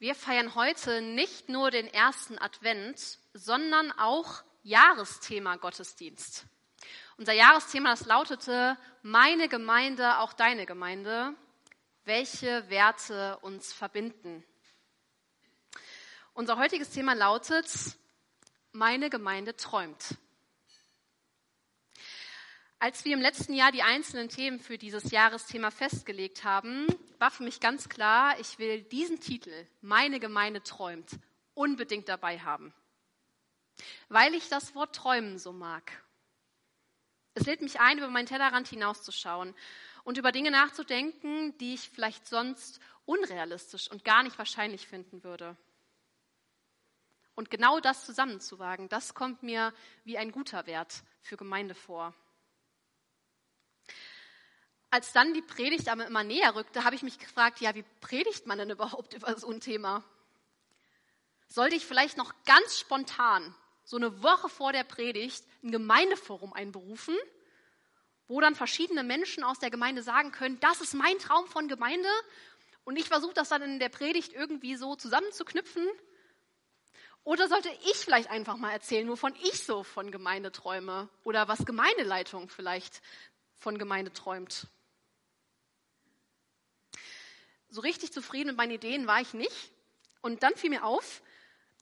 Wir 0.00 0.14
feiern 0.14 0.54
heute 0.54 1.02
nicht 1.02 1.50
nur 1.50 1.70
den 1.70 1.86
ersten 1.86 2.38
Advent, 2.38 3.18
sondern 3.34 3.92
auch 3.92 4.42
Jahresthema 4.62 5.56
Gottesdienst. 5.56 6.46
Unser 7.18 7.34
Jahresthema, 7.34 7.90
das 7.90 8.06
lautete, 8.06 8.78
meine 9.02 9.46
Gemeinde, 9.50 10.16
auch 10.20 10.32
deine 10.32 10.64
Gemeinde, 10.64 11.34
welche 12.06 12.66
Werte 12.70 13.36
uns 13.42 13.74
verbinden. 13.74 14.42
Unser 16.32 16.56
heutiges 16.56 16.88
Thema 16.88 17.12
lautet, 17.12 17.68
meine 18.72 19.10
Gemeinde 19.10 19.54
träumt. 19.54 20.16
Als 22.82 23.04
wir 23.04 23.12
im 23.12 23.20
letzten 23.20 23.52
Jahr 23.52 23.72
die 23.72 23.82
einzelnen 23.82 24.30
Themen 24.30 24.58
für 24.58 24.78
dieses 24.78 25.10
Jahresthema 25.10 25.70
festgelegt 25.70 26.44
haben, 26.44 26.86
war 27.18 27.30
für 27.30 27.42
mich 27.42 27.60
ganz 27.60 27.90
klar, 27.90 28.40
ich 28.40 28.58
will 28.58 28.80
diesen 28.80 29.20
Titel, 29.20 29.52
Meine 29.82 30.18
Gemeinde 30.18 30.62
träumt, 30.62 31.10
unbedingt 31.52 32.08
dabei 32.08 32.38
haben. 32.38 32.72
Weil 34.08 34.32
ich 34.32 34.48
das 34.48 34.74
Wort 34.74 34.96
träumen 34.96 35.38
so 35.38 35.52
mag. 35.52 35.92
Es 37.34 37.44
lädt 37.44 37.60
mich 37.60 37.80
ein, 37.80 37.98
über 37.98 38.08
meinen 38.08 38.24
Tellerrand 38.24 38.66
hinauszuschauen 38.68 39.54
und 40.04 40.16
über 40.16 40.32
Dinge 40.32 40.50
nachzudenken, 40.50 41.58
die 41.58 41.74
ich 41.74 41.90
vielleicht 41.90 42.26
sonst 42.26 42.80
unrealistisch 43.04 43.90
und 43.90 44.04
gar 44.04 44.22
nicht 44.22 44.38
wahrscheinlich 44.38 44.86
finden 44.86 45.22
würde. 45.22 45.54
Und 47.34 47.50
genau 47.50 47.78
das 47.78 48.06
zusammenzuwagen, 48.06 48.88
das 48.88 49.12
kommt 49.12 49.42
mir 49.42 49.74
wie 50.04 50.16
ein 50.16 50.32
guter 50.32 50.64
Wert 50.64 51.02
für 51.20 51.36
Gemeinde 51.36 51.74
vor 51.74 52.14
als 54.90 55.12
dann 55.12 55.32
die 55.34 55.42
Predigt 55.42 55.88
aber 55.88 56.06
immer 56.06 56.24
näher 56.24 56.54
rückte, 56.54 56.84
habe 56.84 56.96
ich 56.96 57.02
mich 57.02 57.18
gefragt, 57.18 57.60
ja, 57.60 57.74
wie 57.74 57.84
predigt 58.00 58.46
man 58.46 58.58
denn 58.58 58.70
überhaupt 58.70 59.14
über 59.14 59.38
so 59.38 59.50
ein 59.50 59.60
Thema? 59.60 60.04
Sollte 61.48 61.76
ich 61.76 61.86
vielleicht 61.86 62.16
noch 62.16 62.32
ganz 62.44 62.78
spontan, 62.78 63.54
so 63.84 63.96
eine 63.96 64.22
Woche 64.22 64.48
vor 64.48 64.72
der 64.72 64.84
Predigt, 64.84 65.44
ein 65.62 65.72
Gemeindeforum 65.72 66.52
einberufen, 66.52 67.16
wo 68.28 68.40
dann 68.40 68.54
verschiedene 68.54 69.02
Menschen 69.02 69.42
aus 69.42 69.58
der 69.58 69.70
Gemeinde 69.70 70.02
sagen 70.02 70.30
können, 70.30 70.60
das 70.60 70.80
ist 70.80 70.94
mein 70.94 71.18
Traum 71.18 71.46
von 71.48 71.66
Gemeinde 71.66 72.08
und 72.84 72.96
ich 72.96 73.08
versuche 73.08 73.34
das 73.34 73.48
dann 73.48 73.62
in 73.62 73.78
der 73.80 73.88
Predigt 73.88 74.32
irgendwie 74.32 74.76
so 74.76 74.94
zusammenzuknüpfen? 74.94 75.86
Oder 77.24 77.48
sollte 77.48 77.68
ich 77.84 77.96
vielleicht 77.96 78.30
einfach 78.30 78.56
mal 78.56 78.70
erzählen, 78.70 79.08
wovon 79.08 79.34
ich 79.42 79.64
so 79.64 79.82
von 79.82 80.10
Gemeinde 80.10 80.52
träume 80.52 81.08
oder 81.24 81.48
was 81.48 81.66
Gemeindeleitung 81.66 82.48
vielleicht 82.48 83.02
von 83.56 83.76
Gemeinde 83.76 84.12
träumt? 84.12 84.68
So 87.70 87.80
richtig 87.80 88.12
zufrieden 88.12 88.48
mit 88.48 88.56
meinen 88.56 88.72
Ideen 88.72 89.06
war 89.06 89.20
ich 89.20 89.32
nicht. 89.32 89.72
Und 90.20 90.42
dann 90.42 90.54
fiel 90.56 90.70
mir 90.70 90.84
auf, 90.84 91.22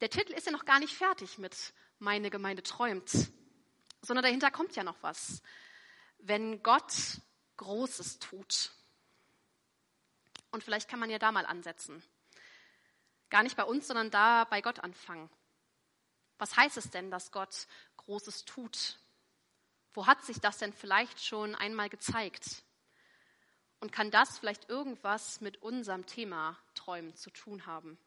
der 0.00 0.11
Titel 0.11 0.33
ist 0.33 0.47
ja 0.47 0.53
noch 0.53 0.64
gar 0.64 0.78
nicht 0.78 0.95
fertig 0.95 1.39
mit 1.39 1.72
Meine 1.98 2.30
Gemeinde 2.30 2.62
träumt, 2.62 3.11
sondern 4.03 4.22
dahinter 4.22 4.50
kommt 4.50 4.77
ja 4.77 4.84
noch 4.84 5.03
was. 5.03 5.42
Wenn 6.19 6.62
Gott 6.62 6.92
Großes 7.56 8.20
tut. 8.20 8.70
Und 10.50 10.62
vielleicht 10.62 10.89
kann 10.89 11.00
man 11.00 11.11
ja 11.11 11.19
da 11.19 11.33
mal 11.33 11.47
ansetzen. 11.47 12.02
Gar 13.30 13.42
nicht 13.42 13.56
bei 13.56 13.64
uns, 13.64 13.86
sondern 13.86 14.11
da 14.11 14.45
bei 14.45 14.62
Gott 14.62 14.78
anfangen. 14.78 15.28
Was 16.39 16.56
heißt 16.56 16.77
es 16.77 16.91
denn, 16.91 17.11
dass 17.11 17.33
Gott 17.33 17.67
Großes 17.97 18.45
tut? 18.45 18.98
Wo 19.92 20.06
hat 20.06 20.25
sich 20.25 20.41
das 20.41 20.58
denn 20.58 20.73
vielleicht 20.73 21.25
schon 21.25 21.55
einmal 21.55 21.89
gezeigt? 21.89 22.62
Und 23.80 23.92
kann 23.92 24.10
das 24.10 24.38
vielleicht 24.38 24.68
irgendwas 24.68 25.40
mit 25.40 25.62
unserem 25.62 26.06
Thema 26.06 26.58
Träumen 26.74 27.14
zu 27.14 27.30
tun 27.30 27.66
haben? 27.66 27.98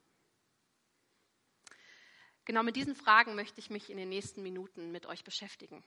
Genau 2.46 2.64
mit 2.64 2.76
diesen 2.76 2.96
Fragen 2.96 3.36
möchte 3.36 3.60
ich 3.60 3.70
mich 3.70 3.90
in 3.90 3.98
den 3.98 4.10
nächsten 4.10 4.44
Minuten 4.44 4.92
mit 4.92 5.06
euch 5.06 5.24
beschäftigen. 5.24 5.84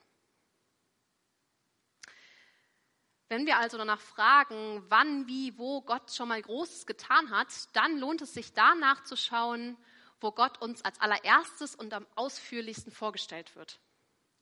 Wenn 3.27 3.45
wir 3.45 3.57
also 3.57 3.77
danach 3.77 3.99
fragen, 3.99 4.83
wann, 4.87 5.27
wie, 5.27 5.57
wo 5.57 5.81
Gott 5.81 6.11
schon 6.11 6.29
mal 6.29 6.41
Großes 6.41 6.85
getan 6.85 7.31
hat, 7.31 7.47
dann 7.73 7.97
lohnt 7.99 8.21
es 8.21 8.33
sich 8.33 8.53
danach 8.53 9.03
zu 9.03 9.17
schauen, 9.17 9.77
wo 10.19 10.31
Gott 10.31 10.61
uns 10.61 10.83
als 10.83 10.99
allererstes 11.01 11.75
und 11.75 11.93
am 11.93 12.05
ausführlichsten 12.15 12.91
vorgestellt 12.91 13.55
wird. 13.55 13.79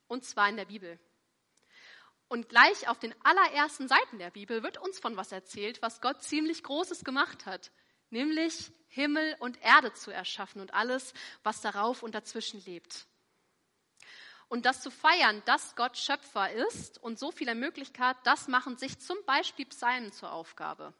Und 0.06 0.24
zwar 0.24 0.48
in 0.48 0.56
der 0.56 0.66
Bibel. 0.66 1.00
Und 2.28 2.48
gleich 2.48 2.88
auf 2.88 2.98
den 2.98 3.14
allerersten 3.22 3.88
Seiten 3.88 4.18
der 4.18 4.30
Bibel 4.30 4.62
wird 4.62 4.78
uns 4.78 4.98
von 4.98 5.16
was 5.16 5.32
erzählt, 5.32 5.82
was 5.82 6.00
Gott 6.00 6.22
ziemlich 6.22 6.62
Großes 6.62 7.04
gemacht 7.04 7.46
hat, 7.46 7.70
nämlich 8.10 8.72
Himmel 8.88 9.36
und 9.40 9.60
Erde 9.62 9.92
zu 9.92 10.10
erschaffen 10.10 10.60
und 10.60 10.72
alles, 10.72 11.12
was 11.42 11.60
darauf 11.60 12.02
und 12.02 12.14
dazwischen 12.14 12.64
lebt. 12.64 13.06
Und 14.48 14.66
das 14.66 14.82
zu 14.82 14.90
feiern, 14.90 15.42
dass 15.46 15.74
Gott 15.74 15.96
Schöpfer 15.96 16.52
ist 16.52 17.02
und 17.02 17.18
so 17.18 17.32
viel 17.32 17.48
ermöglicht 17.48 17.98
hat, 17.98 18.16
das 18.24 18.46
machen 18.46 18.76
sich 18.76 18.98
zum 19.00 19.16
Beispiel 19.26 19.66
Psalmen 19.66 20.12
zur 20.12 20.32
Aufgabe. 20.32 20.94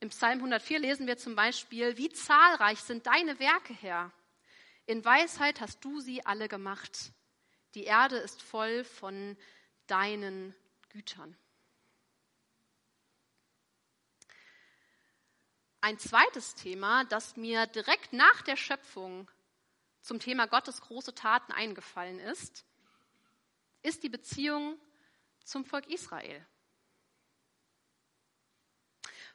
Im 0.00 0.10
Psalm 0.10 0.38
104 0.38 0.80
lesen 0.80 1.06
wir 1.06 1.16
zum 1.16 1.34
Beispiel, 1.34 1.96
wie 1.96 2.10
zahlreich 2.10 2.80
sind 2.80 3.06
deine 3.06 3.38
Werke, 3.38 3.72
Herr. 3.72 4.12
In 4.86 5.02
Weisheit 5.04 5.62
hast 5.62 5.82
du 5.82 6.00
sie 6.00 6.26
alle 6.26 6.46
gemacht. 6.46 7.12
Die 7.74 7.84
Erde 7.84 8.16
ist 8.16 8.42
voll 8.42 8.84
von 8.84 9.38
deinen 9.86 10.54
Gütern. 10.90 11.36
Ein 15.80 15.98
zweites 15.98 16.54
Thema, 16.54 17.04
das 17.04 17.36
mir 17.36 17.66
direkt 17.66 18.12
nach 18.12 18.42
der 18.42 18.56
Schöpfung 18.56 19.30
zum 20.00 20.18
Thema 20.18 20.46
Gottes 20.46 20.80
große 20.80 21.14
Taten 21.14 21.52
eingefallen 21.52 22.18
ist, 22.18 22.64
ist 23.82 24.02
die 24.02 24.08
Beziehung 24.08 24.78
zum 25.44 25.64
Volk 25.64 25.86
Israel 25.88 26.46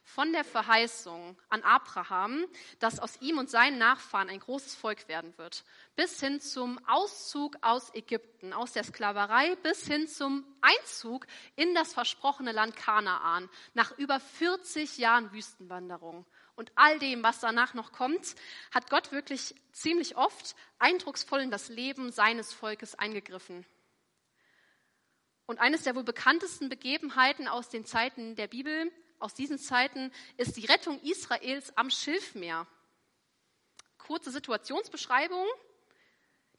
von 0.02 0.32
der 0.32 0.44
Verheißung 0.44 1.36
an 1.48 1.62
Abraham, 1.62 2.44
dass 2.78 2.98
aus 2.98 3.20
ihm 3.20 3.38
und 3.38 3.50
seinen 3.50 3.78
Nachfahren 3.78 4.28
ein 4.28 4.40
großes 4.40 4.74
Volk 4.74 5.08
werden 5.08 5.36
wird, 5.38 5.64
bis 5.96 6.20
hin 6.20 6.40
zum 6.40 6.78
Auszug 6.86 7.56
aus 7.62 7.94
Ägypten, 7.94 8.52
aus 8.52 8.72
der 8.72 8.84
Sklaverei, 8.84 9.56
bis 9.62 9.86
hin 9.86 10.08
zum 10.08 10.44
Einzug 10.60 11.26
in 11.56 11.74
das 11.74 11.92
versprochene 11.92 12.52
Land 12.52 12.76
Kanaan, 12.76 13.48
nach 13.74 13.96
über 13.98 14.18
40 14.18 14.98
Jahren 14.98 15.32
Wüstenwanderung. 15.32 16.26
Und 16.56 16.72
all 16.74 16.98
dem, 16.98 17.22
was 17.22 17.40
danach 17.40 17.74
noch 17.74 17.92
kommt, 17.92 18.34
hat 18.70 18.90
Gott 18.90 19.12
wirklich 19.12 19.54
ziemlich 19.72 20.16
oft 20.16 20.54
eindrucksvoll 20.78 21.40
in 21.40 21.50
das 21.50 21.68
Leben 21.68 22.12
seines 22.12 22.52
Volkes 22.52 22.94
eingegriffen. 22.94 23.64
Und 25.46 25.58
eines 25.58 25.82
der 25.82 25.96
wohl 25.96 26.04
bekanntesten 26.04 26.68
Begebenheiten 26.68 27.48
aus 27.48 27.70
den 27.70 27.84
Zeiten 27.84 28.36
der 28.36 28.46
Bibel 28.46 28.92
aus 29.20 29.34
diesen 29.34 29.58
Zeiten 29.58 30.12
ist 30.36 30.56
die 30.56 30.66
Rettung 30.66 31.00
Israels 31.02 31.76
am 31.76 31.90
Schilfmeer. 31.90 32.66
Kurze 33.98 34.30
Situationsbeschreibung. 34.30 35.46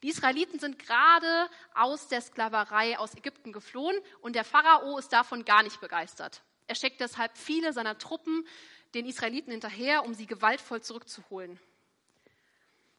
Die 0.02 0.08
Israeliten 0.08 0.58
sind 0.58 0.78
gerade 0.78 1.48
aus 1.74 2.08
der 2.08 2.20
Sklaverei 2.20 2.98
aus 2.98 3.14
Ägypten 3.14 3.52
geflohen 3.52 3.96
und 4.20 4.34
der 4.34 4.44
Pharao 4.44 4.98
ist 4.98 5.12
davon 5.12 5.44
gar 5.44 5.62
nicht 5.62 5.80
begeistert. 5.80 6.42
Er 6.66 6.74
schickt 6.74 7.00
deshalb 7.00 7.36
viele 7.36 7.72
seiner 7.72 7.98
Truppen 7.98 8.46
den 8.94 9.06
Israeliten 9.06 9.50
hinterher, 9.50 10.04
um 10.04 10.14
sie 10.14 10.26
gewaltvoll 10.26 10.82
zurückzuholen. 10.82 11.60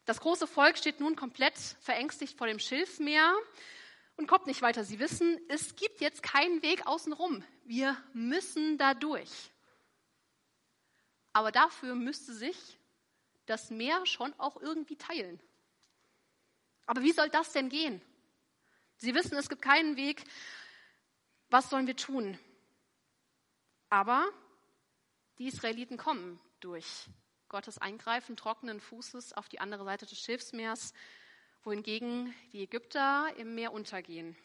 Das 0.06 0.20
große 0.20 0.46
Volk 0.46 0.76
steht 0.76 1.00
nun 1.00 1.16
komplett 1.16 1.56
verängstigt 1.80 2.36
vor 2.36 2.46
dem 2.46 2.58
Schilfmeer 2.58 3.34
und 4.16 4.26
kommt 4.26 4.46
nicht 4.46 4.62
weiter. 4.62 4.84
Sie 4.84 4.98
wissen, 4.98 5.40
es 5.48 5.76
gibt 5.76 6.00
jetzt 6.00 6.22
keinen 6.22 6.62
Weg 6.62 6.86
außenrum. 6.86 7.42
Wir 7.64 7.96
müssen 8.12 8.78
da 8.78 8.94
durch. 8.94 9.50
Aber 11.34 11.52
dafür 11.52 11.94
müsste 11.94 12.32
sich 12.32 12.78
das 13.44 13.70
Meer 13.70 14.06
schon 14.06 14.32
auch 14.38 14.56
irgendwie 14.56 14.96
teilen. 14.96 15.38
Aber 16.86 17.02
wie 17.02 17.12
soll 17.12 17.28
das 17.28 17.52
denn 17.52 17.68
gehen? 17.68 18.00
Sie 18.96 19.14
wissen, 19.14 19.36
es 19.36 19.48
gibt 19.48 19.60
keinen 19.60 19.96
Weg. 19.96 20.24
Was 21.50 21.68
sollen 21.68 21.86
wir 21.86 21.96
tun? 21.96 22.38
Aber 23.90 24.26
die 25.38 25.48
Israeliten 25.48 25.96
kommen 25.96 26.40
durch 26.60 27.06
Gottes 27.48 27.78
Eingreifen 27.78 28.36
trockenen 28.36 28.80
Fußes 28.80 29.32
auf 29.32 29.48
die 29.48 29.60
andere 29.60 29.84
Seite 29.84 30.06
des 30.06 30.18
Schiffsmeers, 30.18 30.94
wohingegen 31.64 32.32
die 32.52 32.62
Ägypter 32.62 33.34
im 33.36 33.54
Meer 33.54 33.72
untergehen. 33.72 34.36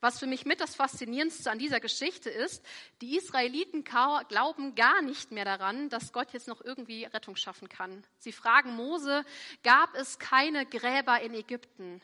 Was 0.00 0.20
für 0.20 0.26
mich 0.26 0.46
mit 0.46 0.60
das 0.60 0.76
Faszinierendste 0.76 1.50
an 1.50 1.58
dieser 1.58 1.80
Geschichte 1.80 2.30
ist, 2.30 2.64
die 3.00 3.16
Israeliten 3.16 3.82
glauben 3.82 4.76
gar 4.76 5.02
nicht 5.02 5.32
mehr 5.32 5.44
daran, 5.44 5.88
dass 5.88 6.12
Gott 6.12 6.32
jetzt 6.32 6.46
noch 6.46 6.60
irgendwie 6.60 7.04
Rettung 7.04 7.34
schaffen 7.34 7.68
kann. 7.68 8.04
Sie 8.18 8.30
fragen 8.30 8.76
Mose, 8.76 9.24
gab 9.64 9.94
es 9.96 10.20
keine 10.20 10.66
Gräber 10.66 11.20
in 11.20 11.34
Ägypten? 11.34 12.00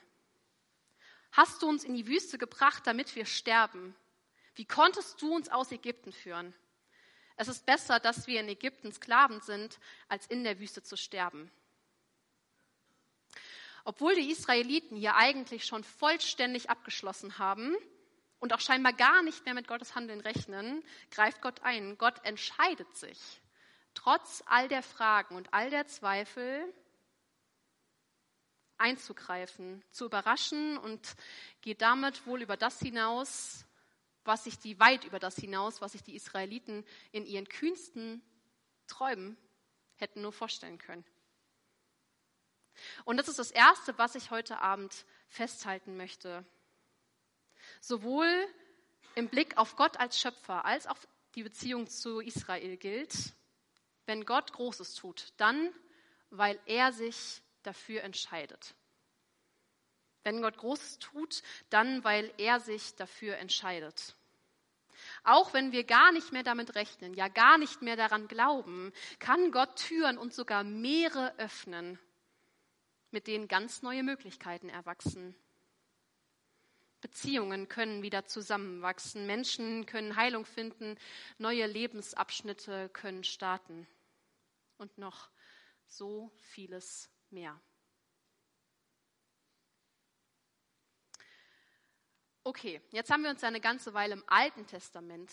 Hast 1.30 1.62
du 1.62 1.68
uns 1.68 1.84
in 1.84 1.94
die 1.94 2.08
Wüste 2.08 2.36
gebracht, 2.36 2.84
damit 2.86 3.14
wir 3.14 3.26
sterben? 3.26 3.94
Wie 4.56 4.64
konntest 4.64 5.22
du 5.22 5.32
uns 5.32 5.48
aus 5.48 5.70
Ägypten 5.70 6.12
führen? 6.12 6.52
Es 7.36 7.48
ist 7.48 7.64
besser, 7.66 8.00
dass 8.00 8.26
wir 8.26 8.40
in 8.40 8.48
Ägypten 8.48 8.92
Sklaven 8.92 9.40
sind, 9.40 9.78
als 10.08 10.26
in 10.26 10.44
der 10.44 10.58
Wüste 10.60 10.82
zu 10.82 10.96
sterben. 10.96 11.50
Obwohl 13.84 14.14
die 14.14 14.30
Israeliten 14.30 14.96
hier 14.96 15.14
eigentlich 15.16 15.66
schon 15.66 15.84
vollständig 15.84 16.70
abgeschlossen 16.70 17.38
haben 17.38 17.76
und 18.40 18.52
auch 18.52 18.60
scheinbar 18.60 18.94
gar 18.94 19.22
nicht 19.22 19.44
mehr 19.44 19.54
mit 19.54 19.68
Gottes 19.68 19.94
Handeln 19.94 20.20
rechnen, 20.20 20.82
greift 21.10 21.42
Gott 21.42 21.62
ein. 21.62 21.98
Gott 21.98 22.24
entscheidet 22.24 22.96
sich, 22.96 23.18
trotz 23.92 24.42
all 24.46 24.68
der 24.68 24.82
Fragen 24.82 25.36
und 25.36 25.52
all 25.52 25.70
der 25.70 25.86
Zweifel, 25.86 26.72
einzugreifen, 28.78 29.84
zu 29.90 30.06
überraschen 30.06 30.78
und 30.78 31.14
geht 31.60 31.80
damit 31.80 32.26
wohl 32.26 32.42
über 32.42 32.56
das 32.56 32.80
hinaus, 32.80 33.64
was 34.24 34.44
sich 34.44 34.58
die 34.58 34.80
weit 34.80 35.04
über 35.04 35.18
das 35.18 35.36
hinaus, 35.36 35.80
was 35.80 35.92
sich 35.92 36.02
die 36.02 36.16
Israeliten 36.16 36.84
in 37.12 37.26
ihren 37.26 37.48
kühnsten 37.48 38.22
Träumen 38.86 39.36
hätten 39.96 40.22
nur 40.22 40.32
vorstellen 40.32 40.78
können. 40.78 41.04
Und 43.04 43.16
das 43.16 43.28
ist 43.28 43.38
das 43.38 43.50
Erste, 43.50 43.96
was 43.98 44.14
ich 44.14 44.30
heute 44.30 44.60
Abend 44.60 45.04
festhalten 45.28 45.96
möchte. 45.96 46.44
Sowohl 47.80 48.28
im 49.14 49.28
Blick 49.28 49.56
auf 49.56 49.76
Gott 49.76 49.98
als 49.98 50.20
Schöpfer 50.20 50.64
als 50.64 50.86
auch 50.86 50.98
die 51.34 51.42
Beziehung 51.42 51.88
zu 51.88 52.20
Israel 52.20 52.76
gilt, 52.76 53.14
wenn 54.06 54.24
Gott 54.24 54.52
Großes 54.52 54.94
tut, 54.94 55.32
dann, 55.36 55.72
weil 56.30 56.58
er 56.66 56.92
sich 56.92 57.42
dafür 57.62 58.02
entscheidet. 58.02 58.74
Wenn 60.22 60.42
Gott 60.42 60.56
Großes 60.56 60.98
tut, 60.98 61.42
dann, 61.70 62.02
weil 62.04 62.32
er 62.38 62.60
sich 62.60 62.94
dafür 62.96 63.36
entscheidet. 63.36 64.14
Auch 65.22 65.52
wenn 65.52 65.72
wir 65.72 65.84
gar 65.84 66.12
nicht 66.12 66.32
mehr 66.32 66.42
damit 66.42 66.74
rechnen, 66.74 67.14
ja 67.14 67.28
gar 67.28 67.58
nicht 67.58 67.82
mehr 67.82 67.96
daran 67.96 68.28
glauben, 68.28 68.92
kann 69.18 69.50
Gott 69.50 69.76
Türen 69.76 70.18
und 70.18 70.32
sogar 70.32 70.64
Meere 70.64 71.34
öffnen, 71.38 71.98
mit 73.14 73.28
denen 73.28 73.46
ganz 73.46 73.80
neue 73.80 74.02
Möglichkeiten 74.02 74.68
erwachsen. 74.68 75.36
Beziehungen 77.00 77.68
können 77.68 78.02
wieder 78.02 78.26
zusammenwachsen, 78.26 79.24
Menschen 79.26 79.86
können 79.86 80.16
Heilung 80.16 80.44
finden, 80.44 80.98
neue 81.38 81.66
Lebensabschnitte 81.66 82.88
können 82.88 83.22
starten 83.22 83.86
und 84.78 84.98
noch 84.98 85.30
so 85.86 86.32
vieles 86.38 87.08
mehr. 87.30 87.60
Okay, 92.42 92.82
jetzt 92.90 93.10
haben 93.10 93.22
wir 93.22 93.30
uns 93.30 93.44
eine 93.44 93.60
ganze 93.60 93.94
Weile 93.94 94.14
im 94.14 94.24
Alten 94.26 94.66
Testament 94.66 95.30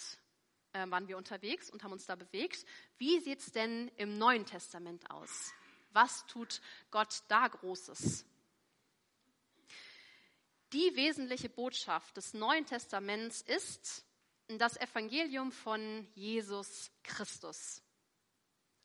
äh, 0.74 0.90
waren 0.90 1.08
wir 1.08 1.18
unterwegs 1.18 1.70
und 1.70 1.84
haben 1.84 1.92
uns 1.92 2.06
da 2.06 2.16
bewegt. 2.16 2.64
Wie 2.98 3.20
sieht 3.20 3.40
es 3.40 3.52
denn 3.52 3.90
im 3.98 4.18
Neuen 4.18 4.46
Testament 4.46 5.10
aus? 5.10 5.52
Was 5.94 6.26
tut 6.28 6.62
Gott 6.90 7.24
da 7.28 7.48
Großes? 7.48 8.26
Die 10.74 10.96
wesentliche 10.96 11.50
Botschaft 11.50 12.16
des 12.16 12.34
Neuen 12.34 12.66
Testaments 12.66 13.42
ist 13.42 14.06
das 14.48 14.78
Evangelium 14.78 15.52
von 15.52 16.08
Jesus 16.16 16.92
Christus. 17.04 17.82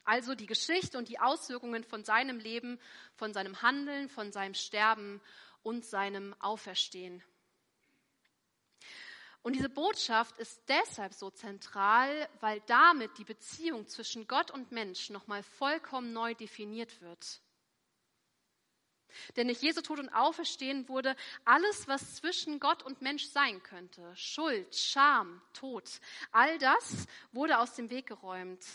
Also 0.04 0.34
die 0.34 0.46
Geschichte 0.46 0.98
und 0.98 1.08
die 1.08 1.18
Auswirkungen 1.18 1.84
von 1.84 2.04
seinem 2.04 2.38
Leben, 2.38 2.78
von 3.14 3.32
seinem 3.32 3.60
Handeln, 3.62 4.08
von 4.08 4.32
seinem 4.32 4.54
Sterben 4.54 5.20
und 5.62 5.84
seinem 5.84 6.34
Auferstehen. 6.40 7.22
Und 9.46 9.52
diese 9.52 9.68
Botschaft 9.68 10.38
ist 10.38 10.60
deshalb 10.66 11.14
so 11.14 11.30
zentral, 11.30 12.28
weil 12.40 12.60
damit 12.66 13.16
die 13.16 13.22
Beziehung 13.22 13.86
zwischen 13.86 14.26
Gott 14.26 14.50
und 14.50 14.72
Mensch 14.72 15.08
nochmal 15.08 15.44
vollkommen 15.44 16.12
neu 16.12 16.34
definiert 16.34 17.00
wird. 17.00 17.40
Denn 19.36 19.46
durch 19.46 19.62
Jesu 19.62 19.82
Tod 19.82 20.00
und 20.00 20.08
Auferstehen 20.08 20.88
wurde 20.88 21.14
alles, 21.44 21.86
was 21.86 22.16
zwischen 22.16 22.58
Gott 22.58 22.82
und 22.82 23.02
Mensch 23.02 23.26
sein 23.26 23.62
könnte, 23.62 24.16
Schuld, 24.16 24.74
Scham, 24.74 25.40
Tod, 25.52 25.88
all 26.32 26.58
das 26.58 27.06
wurde 27.30 27.60
aus 27.60 27.74
dem 27.74 27.88
Weg 27.88 28.08
geräumt. 28.08 28.66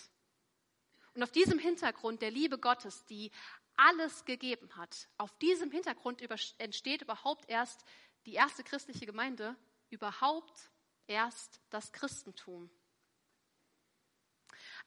Und 1.16 1.22
auf 1.22 1.34
diesem 1.34 1.60
Hintergrund 1.60 2.22
der 2.22 2.32
Liebe 2.32 2.58
Gottes, 2.58 3.04
die 3.08 3.30
alles 3.76 4.24
gegeben 4.24 4.74
hat, 4.78 5.10
auf 5.18 5.38
diesem 5.40 5.70
Hintergrund 5.70 6.22
entsteht 6.60 7.02
überhaupt 7.02 7.50
erst 7.50 7.84
die 8.26 8.36
erste 8.36 8.64
christliche 8.64 9.06
Gemeinde 9.06 9.58
überhaupt 9.92 10.72
erst 11.08 11.62
das 11.70 11.92
Christentum. 11.92 12.70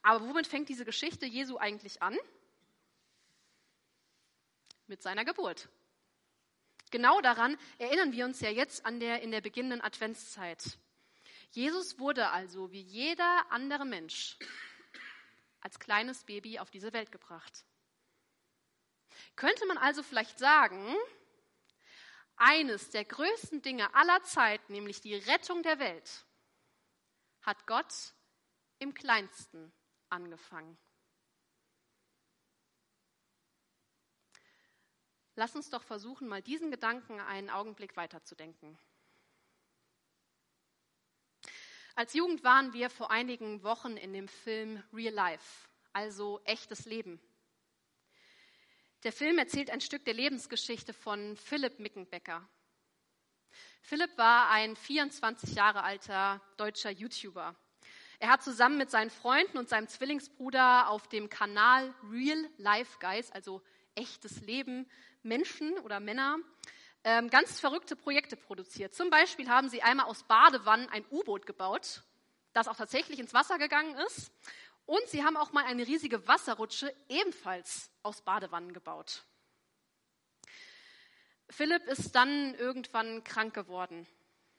Aber 0.01 0.27
womit 0.27 0.47
fängt 0.47 0.69
diese 0.69 0.85
Geschichte 0.85 1.25
Jesu 1.25 1.57
eigentlich 1.57 2.01
an? 2.01 2.17
Mit 4.87 5.01
seiner 5.01 5.25
Geburt. 5.25 5.69
Genau 6.91 7.19
daran 7.21 7.57
erinnern 7.79 8.11
wir 8.11 8.25
uns 8.25 8.39
ja 8.41 8.49
jetzt 8.49 8.85
an 8.85 8.99
der, 8.99 9.21
in 9.21 9.31
der 9.31 9.41
beginnenden 9.41 9.81
Adventszeit. 9.81 10.77
Jesus 11.51 11.97
wurde 11.99 12.29
also 12.29 12.71
wie 12.71 12.81
jeder 12.81 13.45
andere 13.49 13.85
Mensch 13.85 14.37
als 15.61 15.79
kleines 15.79 16.23
Baby 16.23 16.59
auf 16.59 16.69
diese 16.69 16.93
Welt 16.93 17.11
gebracht. 17.11 17.65
Könnte 19.35 19.65
man 19.65 19.77
also 19.77 20.03
vielleicht 20.03 20.37
sagen, 20.37 20.95
eines 22.37 22.89
der 22.89 23.05
größten 23.05 23.61
Dinge 23.61 23.93
aller 23.93 24.21
Zeit, 24.23 24.69
nämlich 24.69 25.01
die 25.01 25.15
Rettung 25.15 25.63
der 25.63 25.79
Welt, 25.79 26.25
hat 27.41 27.65
Gott 27.67 28.13
im 28.79 28.93
kleinsten 28.93 29.71
angefangen. 30.09 30.77
Lass 35.35 35.55
uns 35.55 35.69
doch 35.69 35.83
versuchen, 35.83 36.27
mal 36.27 36.41
diesen 36.41 36.71
Gedanken 36.71 37.19
einen 37.19 37.49
Augenblick 37.49 37.97
weiterzudenken. 37.97 38.77
Als 41.93 42.13
Jugend 42.13 42.43
waren 42.43 42.73
wir 42.73 42.89
vor 42.89 43.11
einigen 43.11 43.63
Wochen 43.63 43.97
in 43.97 44.13
dem 44.13 44.27
Film 44.27 44.83
Real 44.93 45.13
Life, 45.13 45.69
also 45.93 46.41
echtes 46.43 46.85
Leben. 46.85 47.21
Der 49.05 49.13
Film 49.13 49.37
erzählt 49.37 49.69
ein 49.69 49.81
Stück 49.81 50.03
der 50.05 50.15
Lebensgeschichte 50.15 50.91
von 50.91 51.37
Philipp 51.37 51.77
Mickenbecker. 51.77 52.41
Philipp 53.83 54.17
war 54.17 54.49
ein 54.49 54.75
24 54.75 55.53
Jahre 55.53 55.83
alter 55.83 56.41
deutscher 56.57 56.89
YouTuber. 56.89 57.55
Er 58.17 58.29
hat 58.29 58.41
zusammen 58.41 58.79
mit 58.79 58.89
seinen 58.89 59.11
Freunden 59.11 59.59
und 59.59 59.69
seinem 59.69 59.87
Zwillingsbruder 59.87 60.89
auf 60.89 61.07
dem 61.07 61.29
Kanal 61.29 61.93
Real 62.11 62.49
Life 62.57 62.97
Guys, 62.99 63.31
also 63.31 63.61
echtes 63.93 64.41
Leben, 64.41 64.89
Menschen 65.21 65.77
oder 65.81 65.99
Männer, 65.99 66.39
ähm, 67.03 67.29
ganz 67.29 67.59
verrückte 67.59 67.95
Projekte 67.95 68.35
produziert. 68.35 68.95
Zum 68.95 69.11
Beispiel 69.11 69.47
haben 69.49 69.69
sie 69.69 69.83
einmal 69.83 70.07
aus 70.07 70.23
Badewannen 70.23 70.89
ein 70.89 71.05
U-Boot 71.11 71.45
gebaut, 71.45 72.01
das 72.53 72.67
auch 72.67 72.75
tatsächlich 72.75 73.19
ins 73.19 73.35
Wasser 73.35 73.59
gegangen 73.59 73.95
ist. 74.07 74.31
Und 74.85 75.01
sie 75.07 75.23
haben 75.23 75.37
auch 75.37 75.51
mal 75.51 75.65
eine 75.65 75.87
riesige 75.87 76.27
Wasserrutsche 76.27 76.93
ebenfalls 77.09 77.91
aus 78.03 78.21
Badewannen 78.21 78.73
gebaut. 78.73 79.23
Philipp 81.49 81.85
ist 81.87 82.13
dann 82.15 82.55
irgendwann 82.55 83.23
krank 83.23 83.53
geworden. 83.53 84.07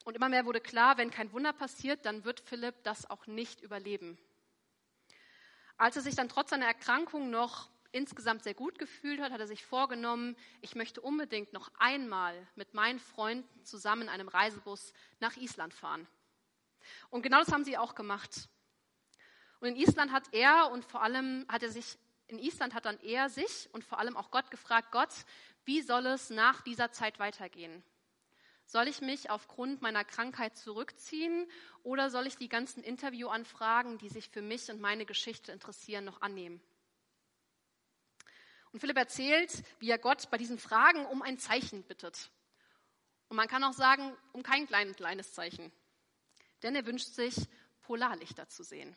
Und 0.04 0.14
immer 0.14 0.28
mehr 0.28 0.46
wurde 0.46 0.60
klar, 0.60 0.98
wenn 0.98 1.10
kein 1.10 1.32
Wunder 1.32 1.52
passiert, 1.52 2.04
dann 2.06 2.24
wird 2.24 2.40
Philipp 2.40 2.82
das 2.84 3.08
auch 3.10 3.26
nicht 3.26 3.60
überleben. 3.60 4.18
Als 5.76 5.96
er 5.96 6.02
sich 6.02 6.14
dann 6.14 6.28
trotz 6.28 6.50
seiner 6.50 6.66
Erkrankung 6.66 7.28
noch 7.30 7.68
insgesamt 7.92 8.44
sehr 8.44 8.54
gut 8.54 8.78
gefühlt 8.78 9.20
hat, 9.20 9.32
hat 9.32 9.40
er 9.40 9.46
sich 9.46 9.64
vorgenommen, 9.64 10.36
ich 10.60 10.74
möchte 10.74 11.00
unbedingt 11.00 11.52
noch 11.52 11.70
einmal 11.78 12.46
mit 12.54 12.74
meinen 12.74 13.00
Freunden 13.00 13.64
zusammen 13.64 14.02
in 14.02 14.08
einem 14.08 14.28
Reisebus 14.28 14.92
nach 15.18 15.36
Island 15.36 15.74
fahren. 15.74 16.06
Und 17.10 17.22
genau 17.22 17.38
das 17.40 17.52
haben 17.52 17.64
sie 17.64 17.78
auch 17.78 17.94
gemacht. 17.94 18.48
Und 19.60 19.68
in 19.68 19.76
Island 19.76 20.12
hat 20.12 20.32
er 20.32 20.70
und 20.70 20.84
vor 20.84 21.02
allem 21.02 21.46
hat 21.48 21.62
er 21.62 21.70
sich, 21.70 21.98
in 22.28 22.38
Island 22.38 22.74
hat 22.74 22.84
dann 22.84 23.00
er 23.00 23.28
sich 23.28 23.68
und 23.72 23.84
vor 23.84 23.98
allem 23.98 24.16
auch 24.16 24.30
Gott 24.30 24.50
gefragt, 24.50 24.92
Gott, 24.92 25.12
wie 25.64 25.80
soll 25.80 26.06
es 26.06 26.30
nach 26.30 26.62
dieser 26.62 26.92
Zeit 26.92 27.18
weitergehen? 27.18 27.82
Soll 28.66 28.88
ich 28.88 29.00
mich 29.00 29.30
aufgrund 29.30 29.80
meiner 29.80 30.04
Krankheit 30.04 30.56
zurückziehen 30.56 31.48
oder 31.84 32.10
soll 32.10 32.26
ich 32.26 32.36
die 32.36 32.48
ganzen 32.48 32.82
Interviewanfragen, 32.82 33.98
die 33.98 34.08
sich 34.08 34.28
für 34.28 34.42
mich 34.42 34.68
und 34.70 34.80
meine 34.80 35.06
Geschichte 35.06 35.52
interessieren, 35.52 36.04
noch 36.04 36.20
annehmen? 36.20 36.60
Und 38.72 38.80
Philipp 38.80 38.98
erzählt, 38.98 39.62
wie 39.78 39.88
er 39.88 39.98
Gott 39.98 40.28
bei 40.30 40.36
diesen 40.36 40.58
Fragen 40.58 41.06
um 41.06 41.22
ein 41.22 41.38
Zeichen 41.38 41.84
bittet. 41.84 42.30
Und 43.28 43.36
man 43.36 43.48
kann 43.48 43.64
auch 43.64 43.72
sagen, 43.72 44.16
um 44.32 44.42
kein 44.42 44.66
klein, 44.66 44.94
kleines 44.94 45.32
Zeichen. 45.32 45.72
Denn 46.62 46.74
er 46.74 46.86
wünscht 46.86 47.08
sich, 47.08 47.36
Polarlichter 47.82 48.48
zu 48.48 48.64
sehen. 48.64 48.96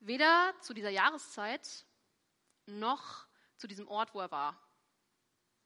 Weder 0.00 0.54
zu 0.60 0.74
dieser 0.74 0.90
Jahreszeit 0.90 1.86
noch 2.66 3.26
zu 3.56 3.66
diesem 3.66 3.88
Ort, 3.88 4.14
wo 4.14 4.20
er 4.20 4.30
war. 4.30 4.60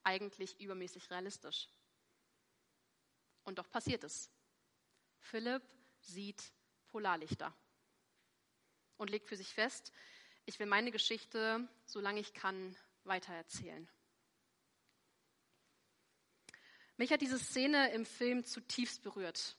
Eigentlich 0.04 0.58
übermäßig 0.60 1.10
realistisch. 1.10 1.68
Und 3.44 3.58
doch 3.58 3.70
passiert 3.70 4.04
es. 4.04 4.30
Philipp 5.18 5.62
sieht 6.00 6.52
Polarlichter 6.88 7.54
und 8.96 9.10
legt 9.10 9.28
für 9.28 9.36
sich 9.36 9.52
fest, 9.52 9.92
ich 10.44 10.58
will 10.58 10.66
meine 10.66 10.90
Geschichte, 10.90 11.68
solange 11.86 12.20
ich 12.20 12.34
kann, 12.34 12.76
weitererzählen. 13.04 13.88
Mich 16.96 17.12
hat 17.12 17.20
diese 17.20 17.38
Szene 17.38 17.92
im 17.92 18.04
Film 18.04 18.44
zutiefst 18.44 19.02
berührt. 19.02 19.56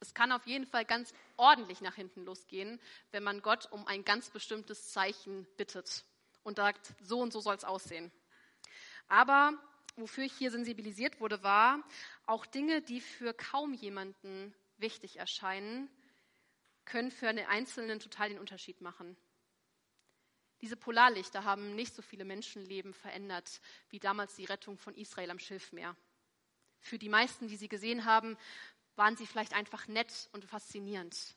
Es 0.00 0.14
kann 0.14 0.32
auf 0.32 0.46
jeden 0.46 0.66
Fall 0.66 0.84
ganz 0.84 1.12
ordentlich 1.36 1.82
nach 1.82 1.94
hinten 1.94 2.24
losgehen, 2.24 2.80
wenn 3.10 3.22
man 3.22 3.42
Gott 3.42 3.70
um 3.70 3.86
ein 3.86 4.04
ganz 4.04 4.30
bestimmtes 4.30 4.90
Zeichen 4.92 5.46
bittet 5.56 6.04
und 6.42 6.56
sagt, 6.56 6.94
so 7.02 7.20
und 7.20 7.32
so 7.32 7.40
soll 7.40 7.54
es 7.54 7.64
aussehen. 7.64 8.10
Aber 9.08 9.52
wofür 9.96 10.24
ich 10.24 10.32
hier 10.32 10.50
sensibilisiert 10.50 11.20
wurde, 11.20 11.42
war, 11.42 11.82
auch 12.26 12.46
Dinge, 12.46 12.80
die 12.80 13.00
für 13.00 13.34
kaum 13.34 13.74
jemanden 13.74 14.54
wichtig 14.78 15.18
erscheinen, 15.18 15.90
können 16.86 17.10
für 17.10 17.28
einen 17.28 17.46
Einzelnen 17.46 18.00
total 18.00 18.30
den 18.30 18.38
Unterschied 18.38 18.80
machen. 18.80 19.16
Diese 20.60 20.76
Polarlichter 20.76 21.44
haben 21.44 21.74
nicht 21.74 21.94
so 21.94 22.02
viele 22.02 22.24
Menschenleben 22.24 22.92
verändert 22.92 23.60
wie 23.90 23.98
damals 23.98 24.34
die 24.36 24.44
Rettung 24.44 24.76
von 24.76 24.94
Israel 24.94 25.30
am 25.30 25.38
Schilfmeer. 25.38 25.96
Für 26.80 26.98
die 26.98 27.08
meisten, 27.08 27.48
die 27.48 27.56
sie 27.56 27.68
gesehen 27.68 28.04
haben, 28.04 28.36
waren 29.00 29.16
sie 29.16 29.26
vielleicht 29.26 29.54
einfach 29.54 29.88
nett 29.88 30.28
und 30.32 30.44
faszinierend. 30.44 31.34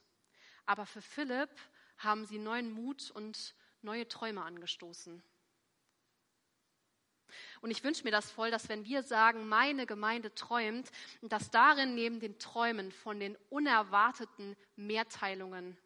Aber 0.66 0.86
für 0.86 1.02
Philipp 1.02 1.50
haben 1.98 2.26
sie 2.26 2.38
neuen 2.38 2.70
Mut 2.74 3.10
und 3.12 3.56
neue 3.82 4.06
Träume 4.06 4.44
angestoßen. 4.44 5.24
Und 7.62 7.72
ich 7.72 7.82
wünsche 7.86 8.04
mir 8.04 8.12
das 8.12 8.30
voll, 8.30 8.52
dass 8.52 8.68
wenn 8.68 8.84
wir 8.84 9.02
sagen, 9.02 9.48
meine 9.48 9.86
Gemeinde 9.86 10.36
träumt, 10.36 10.92
dass 11.22 11.52
darin 11.52 11.96
neben 11.96 12.20
den 12.20 12.38
Träumen 12.38 12.92
von 12.92 13.18
den 13.22 13.38
unerwarteten 13.50 14.58
Mehrteilungen 14.76 15.78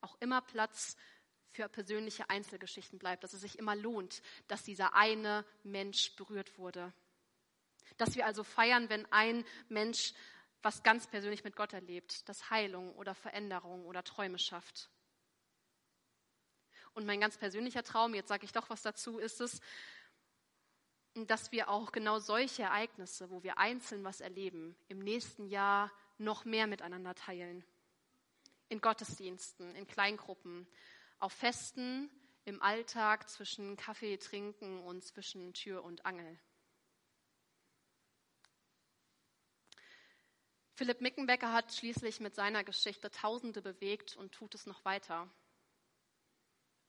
auch 0.00 0.16
immer 0.20 0.42
Platz 0.42 0.96
für 1.50 1.68
persönliche 1.68 2.30
Einzelgeschichten 2.30 3.00
bleibt, 3.00 3.24
dass 3.24 3.32
es 3.32 3.40
sich 3.40 3.58
immer 3.58 3.74
lohnt, 3.74 4.22
dass 4.46 4.62
dieser 4.62 4.94
eine 4.94 5.44
Mensch 5.64 6.14
berührt 6.14 6.56
wurde. 6.56 6.92
Dass 7.96 8.14
wir 8.14 8.26
also 8.26 8.44
feiern, 8.44 8.88
wenn 8.90 9.10
ein 9.10 9.44
Mensch 9.68 10.14
was 10.62 10.82
ganz 10.82 11.06
persönlich 11.06 11.44
mit 11.44 11.56
Gott 11.56 11.72
erlebt, 11.72 12.28
das 12.28 12.50
Heilung 12.50 12.94
oder 12.96 13.14
Veränderung 13.14 13.86
oder 13.86 14.02
Träume 14.02 14.38
schafft. 14.38 14.90
Und 16.94 17.06
mein 17.06 17.20
ganz 17.20 17.36
persönlicher 17.36 17.84
Traum, 17.84 18.14
jetzt 18.14 18.28
sage 18.28 18.44
ich 18.44 18.52
doch 18.52 18.70
was 18.70 18.82
dazu, 18.82 19.18
ist 19.18 19.40
es, 19.40 19.60
dass 21.14 21.52
wir 21.52 21.68
auch 21.68 21.92
genau 21.92 22.18
solche 22.18 22.64
Ereignisse, 22.64 23.30
wo 23.30 23.42
wir 23.42 23.58
einzeln 23.58 24.04
was 24.04 24.20
erleben, 24.20 24.76
im 24.88 24.98
nächsten 24.98 25.46
Jahr 25.46 25.92
noch 26.18 26.44
mehr 26.44 26.66
miteinander 26.66 27.14
teilen. 27.14 27.64
In 28.68 28.80
Gottesdiensten, 28.80 29.74
in 29.74 29.86
Kleingruppen, 29.86 30.66
auf 31.18 31.32
Festen, 31.32 32.10
im 32.44 32.62
Alltag 32.62 33.28
zwischen 33.28 33.76
Kaffee 33.76 34.16
trinken 34.16 34.80
und 34.80 35.04
zwischen 35.04 35.52
Tür 35.54 35.84
und 35.84 36.04
Angel. 36.04 36.38
Philipp 40.78 41.00
Mickenbecker 41.00 41.52
hat 41.52 41.74
schließlich 41.74 42.20
mit 42.20 42.36
seiner 42.36 42.62
Geschichte 42.62 43.10
Tausende 43.10 43.62
bewegt 43.62 44.14
und 44.14 44.30
tut 44.30 44.54
es 44.54 44.64
noch 44.64 44.84
weiter. 44.84 45.28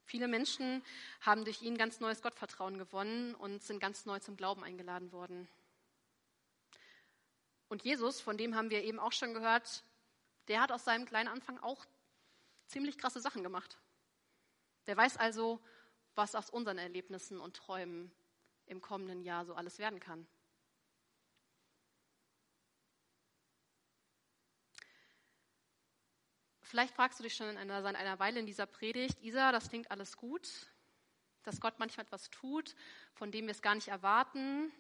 Viele 0.04 0.28
Menschen 0.28 0.84
haben 1.22 1.44
durch 1.44 1.64
ihn 1.64 1.76
ganz 1.76 2.00
neues 2.00 2.22
Gottvertrauen 2.22 2.78
gewonnen 2.78 3.34
und 3.34 3.64
sind 3.64 3.80
ganz 3.80 4.06
neu 4.06 4.20
zum 4.20 4.38
Glauben 4.38 4.64
eingeladen 4.64 5.12
worden. 5.12 5.48
Und 7.68 7.82
Jesus, 7.82 8.22
von 8.22 8.38
dem 8.38 8.54
haben 8.54 8.70
wir 8.70 8.84
eben 8.84 9.00
auch 9.00 9.12
schon 9.12 9.34
gehört, 9.34 9.84
der 10.50 10.62
hat 10.62 10.72
aus 10.72 10.86
seinem 10.86 11.08
kleinen 11.08 11.28
Anfang 11.28 11.58
auch 11.58 11.84
ziemlich 12.68 12.96
krasse 13.00 13.22
Sachen 13.22 13.42
gemacht. 13.42 13.80
Der 14.86 14.98
weiß 14.98 15.18
also, 15.18 15.60
was 16.14 16.36
aus 16.36 16.52
unseren 16.52 16.78
Erlebnissen 16.78 17.40
und 17.40 17.56
Träumen 17.56 18.12
im 18.68 18.82
kommenden 18.82 19.24
Jahr 19.24 19.48
so 19.48 19.56
alles 19.56 19.80
werden 19.80 20.00
kann. 20.00 20.28
Vielleicht 26.70 26.94
fragst 26.94 27.18
du 27.18 27.24
dich 27.24 27.34
schon 27.34 27.50
in 27.50 27.58
einer, 27.58 27.82
seit 27.82 27.96
einer 27.96 28.20
Weile 28.20 28.40
in 28.40 28.46
dieser 28.46 28.68
Predigt, 28.68 29.20
Isa, 29.24 29.52
das 29.52 29.70
klingt 29.70 29.90
alles 29.90 30.16
gut, 30.18 30.48
dass 31.42 31.60
Gott 31.60 31.80
manchmal 31.80 32.06
etwas 32.06 32.30
tut, 32.30 32.76
von 33.16 33.32
dem 33.32 33.46
wir 33.46 33.54
es 33.54 33.64
gar 33.64 33.74
nicht 33.74 33.88
erwarten 33.88 34.72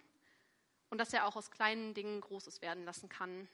und 0.91 0.99
dass 0.99 1.13
er 1.13 1.25
auch 1.25 1.35
aus 1.35 1.49
kleinen 1.49 1.95
Dingen 1.95 2.21
Großes 2.21 2.61
werden 2.61 2.85
lassen 2.85 3.09
kann. 3.09 3.49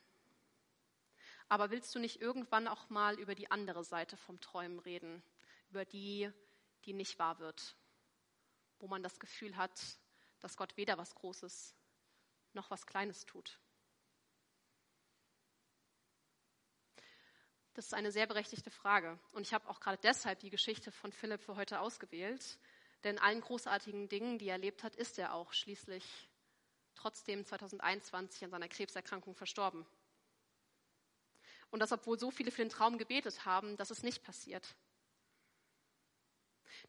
Aber 1.48 1.70
willst 1.70 1.94
du 1.94 1.98
nicht 1.98 2.20
irgendwann 2.20 2.68
auch 2.68 2.90
mal 2.90 3.18
über 3.18 3.34
die 3.34 3.50
andere 3.50 3.84
Seite 3.84 4.18
vom 4.18 4.38
Träumen 4.38 4.80
reden, 4.80 5.22
über 5.70 5.86
die, 5.86 6.30
die 6.84 6.92
nicht 6.92 7.18
wahr 7.18 7.38
wird, 7.38 7.74
wo 8.80 8.86
man 8.86 9.02
das 9.02 9.18
Gefühl 9.18 9.56
hat, 9.56 9.80
dass 10.40 10.58
Gott 10.58 10.76
weder 10.76 10.98
was 10.98 11.14
Großes 11.14 11.74
noch 12.52 12.70
was 12.70 12.84
Kleines 12.84 13.24
tut? 13.24 13.58
Das 17.76 17.84
ist 17.84 17.92
eine 17.92 18.10
sehr 18.10 18.26
berechtigte 18.26 18.70
Frage. 18.70 19.18
Und 19.32 19.42
ich 19.42 19.52
habe 19.52 19.68
auch 19.68 19.80
gerade 19.80 19.98
deshalb 20.02 20.38
die 20.38 20.48
Geschichte 20.48 20.90
von 20.90 21.12
Philipp 21.12 21.42
für 21.42 21.56
heute 21.56 21.80
ausgewählt. 21.80 22.58
Denn 23.04 23.18
allen 23.18 23.42
großartigen 23.42 24.08
Dingen, 24.08 24.38
die 24.38 24.46
er 24.46 24.54
erlebt 24.54 24.82
hat, 24.82 24.96
ist 24.96 25.18
er 25.18 25.34
auch 25.34 25.52
schließlich 25.52 26.02
trotzdem 26.94 27.44
2021 27.44 28.44
an 28.44 28.50
seiner 28.50 28.68
Krebserkrankung 28.68 29.34
verstorben. 29.34 29.84
Und 31.70 31.80
das, 31.80 31.92
obwohl 31.92 32.18
so 32.18 32.30
viele 32.30 32.50
für 32.50 32.62
den 32.62 32.70
Traum 32.70 32.96
gebetet 32.96 33.44
haben, 33.44 33.76
dass 33.76 33.90
es 33.90 34.02
nicht 34.02 34.24
passiert. 34.24 34.74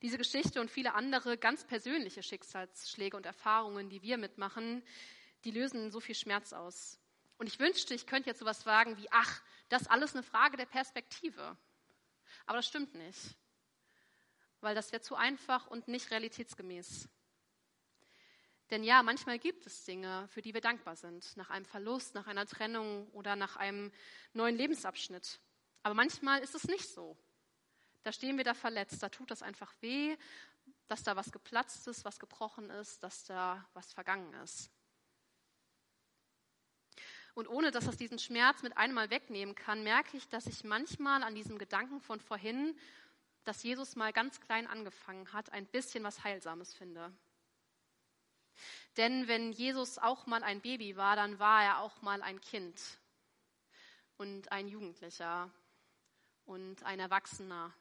Diese 0.01 0.17
Geschichte 0.17 0.61
und 0.61 0.71
viele 0.71 0.93
andere 0.93 1.37
ganz 1.37 1.65
persönliche 1.65 2.23
Schicksalsschläge 2.23 3.17
und 3.17 3.25
Erfahrungen, 3.25 3.89
die 3.89 4.03
wir 4.03 4.17
mitmachen, 4.17 4.81
die 5.43 5.51
lösen 5.51 5.91
so 5.91 5.99
viel 5.99 6.15
Schmerz 6.15 6.53
aus. 6.53 6.97
Und 7.37 7.47
ich 7.47 7.59
wünschte, 7.59 7.93
ich 7.93 8.07
könnte 8.07 8.29
jetzt 8.29 8.39
sowas 8.39 8.61
sagen 8.63 8.97
wie, 8.97 9.11
ach, 9.11 9.41
das 9.69 9.83
ist 9.83 9.91
alles 9.91 10.13
eine 10.13 10.23
Frage 10.23 10.57
der 10.57 10.65
Perspektive. 10.65 11.57
Aber 12.45 12.57
das 12.57 12.67
stimmt 12.67 12.93
nicht, 12.95 13.35
weil 14.61 14.75
das 14.75 14.91
wäre 14.91 15.01
zu 15.01 15.15
einfach 15.15 15.67
und 15.67 15.87
nicht 15.87 16.11
realitätsgemäß. 16.11 17.09
Denn 18.69 18.83
ja, 18.83 19.01
manchmal 19.01 19.39
gibt 19.39 19.65
es 19.65 19.85
Dinge, 19.85 20.27
für 20.29 20.41
die 20.41 20.53
wir 20.53 20.61
dankbar 20.61 20.95
sind, 20.95 21.37
nach 21.37 21.49
einem 21.49 21.65
Verlust, 21.65 22.15
nach 22.15 22.27
einer 22.27 22.45
Trennung 22.45 23.07
oder 23.11 23.35
nach 23.35 23.55
einem 23.55 23.93
neuen 24.33 24.57
Lebensabschnitt. 24.57 25.39
Aber 25.83 25.93
manchmal 25.93 26.41
ist 26.41 26.53
es 26.53 26.65
nicht 26.65 26.87
so. 26.87 27.17
Da 28.03 28.11
stehen 28.11 28.37
wir 28.37 28.43
da 28.43 28.53
verletzt, 28.53 29.01
da 29.01 29.09
tut 29.09 29.31
das 29.31 29.41
einfach 29.41 29.73
weh, 29.81 30.17
dass 30.87 31.03
da 31.03 31.15
was 31.15 31.31
geplatzt 31.31 31.87
ist, 31.87 32.03
was 32.05 32.19
gebrochen 32.19 32.69
ist, 32.69 33.03
dass 33.03 33.25
da 33.25 33.65
was 33.73 33.93
vergangen 33.93 34.33
ist. 34.43 34.69
Und 37.37 37.47
ohne 37.49 37.69
dass 37.69 37.85
das 37.85 37.97
diesen 37.97 38.17
Schmerz 38.17 38.63
mit 38.63 38.75
einmal 38.77 39.11
wegnehmen 39.11 39.53
kann, 39.53 39.83
merke 39.83 40.17
ich, 40.17 40.27
dass 40.27 40.47
ich 40.47 40.63
manchmal 40.63 41.21
an 41.21 41.35
diesem 41.35 41.59
Gedanken 41.59 42.01
von 42.01 42.19
vorhin, 42.19 42.75
dass 43.43 43.61
Jesus 43.61 43.95
mal 43.95 44.11
ganz 44.11 44.41
klein 44.41 44.65
angefangen 44.65 45.31
hat, 45.33 45.51
ein 45.53 45.67
bisschen 45.67 46.03
was 46.03 46.23
Heilsames 46.23 46.73
finde. 46.73 47.13
Denn 48.97 49.27
wenn 49.27 49.51
Jesus 49.51 49.99
auch 49.99 50.25
mal 50.25 50.41
ein 50.41 50.61
Baby 50.61 50.95
war, 50.97 51.15
dann 51.15 51.37
war 51.37 51.63
er 51.63 51.81
auch 51.81 52.01
mal 52.01 52.23
ein 52.23 52.41
Kind 52.41 52.81
und 54.17 54.51
ein 54.51 54.67
Jugendlicher 54.67 55.51
und 56.45 56.81
ein 56.81 56.99
Erwachsener 56.99 57.71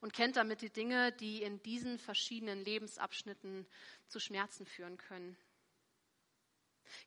und 0.00 0.14
kennt 0.14 0.36
damit 0.36 0.62
die 0.62 0.70
Dinge, 0.70 1.12
die 1.12 1.42
in 1.42 1.62
diesen 1.64 1.98
verschiedenen 1.98 2.64
Lebensabschnitten 2.64 3.66
zu 4.08 4.18
Schmerzen 4.20 4.64
führen 4.64 4.96
können 4.96 5.36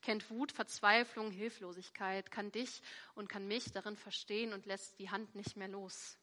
kennt 0.01 0.29
Wut, 0.29 0.51
Verzweiflung, 0.51 1.31
Hilflosigkeit, 1.31 2.31
kann 2.31 2.51
dich 2.51 2.81
und 3.15 3.29
kann 3.29 3.47
mich 3.47 3.71
darin 3.71 3.97
verstehen 3.97 4.53
und 4.53 4.65
lässt 4.65 4.99
die 4.99 5.09
Hand 5.09 5.35
nicht 5.35 5.55
mehr 5.55 5.67
los. 5.67 6.17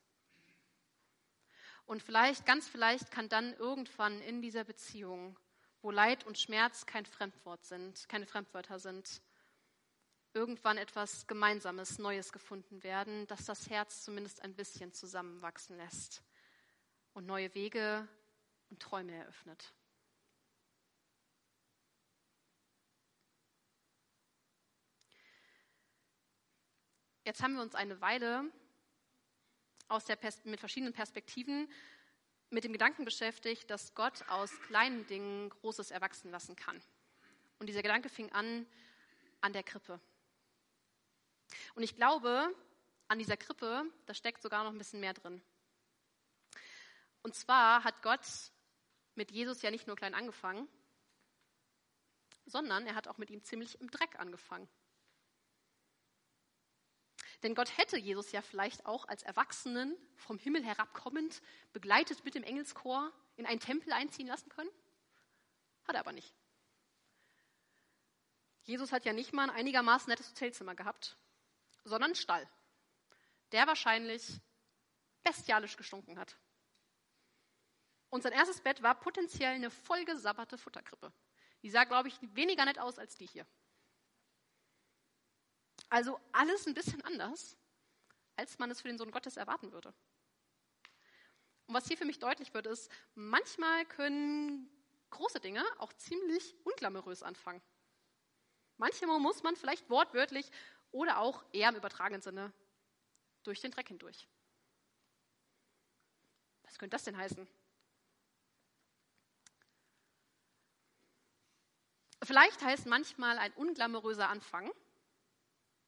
Und 1.87 2.02
vielleicht, 2.02 2.47
ganz 2.47 2.69
vielleicht 2.69 3.11
kann 3.11 3.29
dann 3.29 3.55
irgendwann 3.55 4.21
in 4.23 4.40
dieser 4.40 4.64
Beziehung, 4.64 5.37
wo 5.83 5.90
Leid 5.90 6.25
und 6.25 6.38
Schmerz 6.38 6.87
kein 6.87 7.07
Fremdwort 7.07 7.64
sind, 7.64 8.09
keine 8.09 8.26
Fremdwörter 8.26 8.79
sind, 8.79 9.21
irgendwann 10.33 10.79
etwas 10.79 11.26
Gemeinsames, 11.26 11.99
Neues 11.99 12.33
gefunden 12.33 12.83
werden, 12.83 13.26
das 13.26 13.45
das 13.47 13.69
Herz 13.69 14.05
zumindest 14.05 14.43
ein 14.43 14.55
bisschen 14.55 14.93
zusammenwachsen 14.93 15.76
lässt 15.76 16.23
und 17.12 17.26
neue 17.26 17.52
Wege 17.55 18.07
und 18.71 18.81
Träume 18.81 19.14
eröffnet. 19.14 19.73
Jetzt 27.25 27.43
haben 27.43 27.55
wir 27.55 27.62
uns 27.62 27.75
eine 27.75 28.00
Weile 28.00 28.50
mit 30.45 30.61
verschiedenen 30.61 30.93
Perspektiven 30.93 31.71
mit 32.50 32.65
dem 32.65 32.73
Gedanken 32.73 33.05
beschäftigt, 33.05 33.69
dass 33.71 33.95
Gott 33.95 34.29
aus 34.29 34.50
kleinen 34.62 35.07
Dingen 35.07 35.50
Großes 35.50 35.91
erwachsen 35.91 36.31
lassen 36.31 36.57
kann. 36.57 36.81
Und 37.59 37.67
dieser 37.67 37.83
Gedanke 37.83 38.09
fing 38.09 38.31
an 38.33 38.67
an 39.41 39.53
der 39.53 39.62
Krippe. 39.62 40.00
Und 41.75 41.83
ich 41.83 41.97
glaube, 41.97 42.55
an 43.09 43.19
dieser 43.19 43.37
Krippe, 43.37 43.85
da 44.07 44.15
steckt 44.15 44.43
sogar 44.43 44.65
noch 44.65 44.73
ein 44.73 44.79
bisschen 44.79 45.00
mehr 45.00 45.15
drin. 45.15 45.43
Und 47.23 47.35
zwar 47.35 47.85
hat 47.85 48.03
Gott 48.03 48.27
mit 49.15 49.31
Jesus 49.31 49.62
ja 49.62 49.71
nicht 49.71 49.87
nur 49.87 49.97
klein 49.97 50.15
angefangen, 50.15 50.69
sondern 52.47 52.87
er 52.87 52.95
hat 52.95 53.09
auch 53.09 53.19
mit 53.19 53.31
ihm 53.31 53.43
ziemlich 53.43 53.81
im 53.81 53.91
Dreck 53.91 54.19
angefangen. 54.19 54.69
Denn 57.43 57.55
Gott 57.55 57.77
hätte 57.79 57.97
Jesus 57.97 58.33
ja 58.33 58.43
vielleicht 58.43 58.85
auch 58.85 59.09
als 59.09 59.23
Erwachsenen 59.23 59.97
vom 60.17 60.39
Himmel 60.39 60.63
herabkommend, 60.63 61.41
begleitet 61.73 62.25
mit 62.25 62.35
dem 62.35 62.43
Engelschor, 62.43 63.13
in 63.37 63.47
einen 63.47 63.61
Tempel 63.61 63.93
einziehen 63.93 64.27
lassen 64.27 64.51
können. 64.51 64.71
Hat 65.85 65.95
er 65.95 66.01
aber 66.01 66.13
nicht. 66.13 66.35
Jesus 68.65 68.93
hat 68.93 69.07
ja 69.07 69.13
nicht 69.13 69.33
mal 69.33 69.45
ein 69.45 69.57
einigermaßen 69.57 70.11
nettes 70.11 70.31
Hotelzimmer 70.31 70.75
gehabt, 70.75 71.17
sondern 71.85 72.11
einen 72.11 72.15
Stall, 72.15 72.47
der 73.53 73.67
wahrscheinlich 73.67 74.39
bestialisch 75.23 75.77
gestunken 75.77 76.19
hat. 76.19 76.37
Und 78.11 78.23
sein 78.23 78.33
erstes 78.33 78.61
Bett 78.61 78.83
war 78.83 78.99
potenziell 78.99 79.55
eine 79.55 79.71
vollgesabberte 79.71 80.59
Futterkrippe. 80.59 81.13
Die 81.63 81.71
sah, 81.71 81.85
glaube 81.85 82.09
ich, 82.09 82.19
weniger 82.35 82.65
nett 82.65 82.79
aus 82.79 82.99
als 82.99 83.17
die 83.17 83.27
hier. 83.27 83.47
Also 85.91 86.21
alles 86.33 86.67
ein 86.67 86.75
bisschen 86.75 87.05
anders, 87.05 87.57
als 88.37 88.59
man 88.59 88.71
es 88.71 88.81
für 88.81 88.89
den 88.89 88.97
Sohn 88.97 89.11
Gottes 89.11 89.37
erwarten 89.37 89.73
würde. 89.73 89.93
Und 91.67 91.75
was 91.75 91.87
hier 91.87 91.99
für 91.99 92.05
mich 92.05 92.19
deutlich 92.19 92.55
wird, 92.55 92.67
ist, 92.67 92.91
manchmal 93.15 93.85
können 93.87 94.71
große 95.11 95.41
Dinge 95.41 95.65
auch 95.79 95.93
ziemlich 95.93 96.55
unglamourös 96.65 97.23
anfangen. 97.23 97.61
Manchmal 98.77 99.19
muss 99.21 99.43
man 99.43 99.57
vielleicht 99.57 99.91
wortwörtlich 99.91 100.51
oder 100.93 101.19
auch 101.19 101.45
eher 101.53 101.69
im 101.69 101.77
übertragenen 101.77 102.23
Sinne 102.23 102.53
durch 103.43 103.61
den 103.61 103.73
Dreck 103.73 103.89
hindurch. 103.89 104.29
Was 106.63 106.79
könnte 106.79 106.95
das 106.95 107.05
denn 107.05 107.17
heißen? 107.17 107.49
Vielleicht 112.23 112.63
heißt 112.63 112.87
manchmal 112.87 113.39
ein 113.39 113.53
unglamouröser 113.55 114.29
Anfang, 114.29 114.71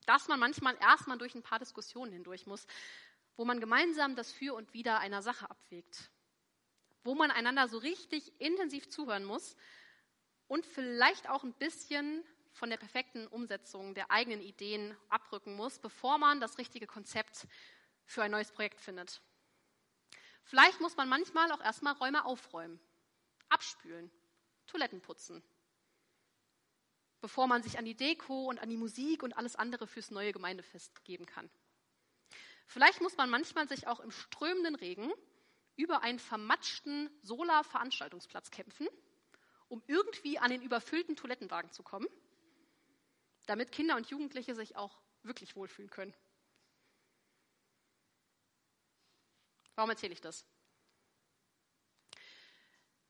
dass 0.06 0.28
man 0.28 0.40
manchmal 0.40 0.76
erstmal 0.80 1.18
durch 1.18 1.34
ein 1.34 1.42
paar 1.42 1.58
Diskussionen 1.58 2.12
hindurch 2.12 2.46
muss, 2.46 2.66
wo 3.36 3.44
man 3.44 3.60
gemeinsam 3.60 4.16
das 4.16 4.32
Für 4.32 4.54
und 4.54 4.72
Wider 4.74 4.98
einer 4.98 5.22
Sache 5.22 5.48
abwägt, 5.50 6.10
wo 7.04 7.14
man 7.14 7.30
einander 7.30 7.68
so 7.68 7.78
richtig 7.78 8.32
intensiv 8.40 8.88
zuhören 8.88 9.24
muss 9.24 9.56
und 10.48 10.66
vielleicht 10.66 11.28
auch 11.28 11.44
ein 11.44 11.54
bisschen 11.54 12.24
von 12.52 12.68
der 12.68 12.76
perfekten 12.76 13.26
Umsetzung 13.26 13.94
der 13.94 14.10
eigenen 14.10 14.42
Ideen 14.42 14.96
abrücken 15.08 15.54
muss, 15.56 15.78
bevor 15.78 16.18
man 16.18 16.40
das 16.40 16.58
richtige 16.58 16.86
Konzept 16.86 17.46
für 18.04 18.22
ein 18.22 18.30
neues 18.30 18.52
Projekt 18.52 18.80
findet. 18.80 19.22
Vielleicht 20.44 20.80
muss 20.80 20.96
man 20.96 21.08
manchmal 21.08 21.50
auch 21.52 21.60
erstmal 21.60 21.94
Räume 21.94 22.24
aufräumen, 22.24 22.78
abspülen, 23.48 24.10
Toiletten 24.66 25.00
putzen, 25.00 25.42
bevor 27.22 27.46
man 27.46 27.62
sich 27.62 27.78
an 27.78 27.86
die 27.86 27.96
Deko 27.96 28.50
und 28.50 28.58
an 28.58 28.68
die 28.68 28.76
Musik 28.76 29.22
und 29.22 29.36
alles 29.38 29.56
andere 29.56 29.86
fürs 29.86 30.10
neue 30.10 30.32
Gemeindefest 30.32 31.02
geben 31.04 31.24
kann. 31.24 31.48
Vielleicht 32.66 33.00
muss 33.00 33.16
man 33.16 33.30
manchmal 33.30 33.66
sich 33.66 33.86
auch 33.86 34.00
im 34.00 34.10
strömenden 34.10 34.74
Regen 34.74 35.10
über 35.76 36.02
einen 36.02 36.18
vermatschten 36.18 37.08
Solar-Veranstaltungsplatz 37.22 38.50
kämpfen, 38.50 38.86
um 39.68 39.82
irgendwie 39.86 40.38
an 40.38 40.50
den 40.50 40.60
überfüllten 40.60 41.16
Toilettenwagen 41.16 41.70
zu 41.70 41.82
kommen 41.82 42.06
damit 43.46 43.72
Kinder 43.72 43.96
und 43.96 44.08
Jugendliche 44.08 44.54
sich 44.54 44.76
auch 44.76 45.00
wirklich 45.22 45.56
wohlfühlen 45.56 45.90
können. 45.90 46.14
Warum 49.74 49.90
erzähle 49.90 50.12
ich 50.12 50.20
das? 50.20 50.44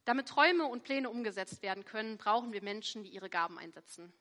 Damit 0.05 0.29
Träume 0.29 0.67
und 0.67 0.83
Pläne 0.83 1.11
umgesetzt 1.11 1.63
werden 1.63 1.85
können, 1.85 2.19
brauchen 2.19 2.53
wir 2.53 2.63
Menschen, 2.63 3.05
die 3.05 3.11
ihre 3.11 3.31
Gaben 3.31 3.59
einsetzen. 3.59 4.13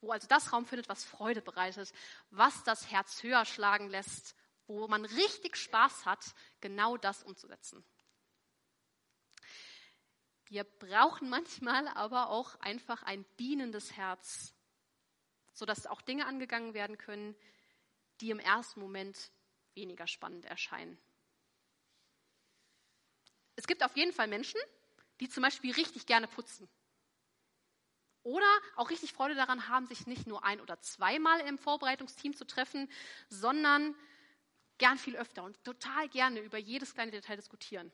Wo 0.00 0.12
also 0.12 0.28
das 0.28 0.52
Raum 0.52 0.66
findet, 0.66 0.88
was 0.88 1.04
Freude 1.04 1.42
bereitet, 1.42 1.92
was 2.30 2.62
das 2.64 2.90
Herz 2.90 3.22
höher 3.22 3.44
schlagen 3.44 3.88
lässt, 3.88 4.36
wo 4.66 4.86
man 4.88 5.04
richtig 5.04 5.56
Spaß 5.56 6.06
hat, 6.06 6.34
genau 6.60 6.96
das 6.96 7.22
umzusetzen. 7.22 7.84
Wir 10.48 10.62
brauchen 10.62 11.28
manchmal 11.28 11.88
aber 11.88 12.30
auch 12.30 12.54
einfach 12.60 13.02
ein 13.02 13.24
dienendes 13.38 13.96
Herz, 13.96 14.54
sodass 15.52 15.86
auch 15.86 16.02
Dinge 16.02 16.26
angegangen 16.26 16.72
werden 16.72 16.98
können, 16.98 17.34
die 18.20 18.30
im 18.30 18.38
ersten 18.38 18.80
Moment 18.80 19.32
weniger 19.74 20.06
spannend 20.06 20.44
erscheinen. 20.44 20.98
Es 23.56 23.66
gibt 23.66 23.82
auf 23.82 23.96
jeden 23.96 24.12
Fall 24.12 24.28
Menschen, 24.28 24.60
die 25.20 25.28
zum 25.28 25.42
Beispiel 25.42 25.72
richtig 25.72 26.06
gerne 26.06 26.28
putzen. 26.28 26.68
Oder 28.22 28.46
auch 28.74 28.90
richtig 28.90 29.12
Freude 29.12 29.36
daran 29.36 29.68
haben, 29.68 29.86
sich 29.86 30.06
nicht 30.06 30.26
nur 30.26 30.44
ein 30.44 30.60
oder 30.60 30.80
zweimal 30.80 31.40
im 31.40 31.58
Vorbereitungsteam 31.58 32.34
zu 32.34 32.44
treffen, 32.44 32.90
sondern 33.28 33.94
gern 34.78 34.98
viel 34.98 35.16
öfter 35.16 35.44
und 35.44 35.62
total 35.64 36.08
gerne 36.08 36.40
über 36.40 36.58
jedes 36.58 36.92
kleine 36.92 37.12
Detail 37.12 37.36
diskutieren. 37.36 37.92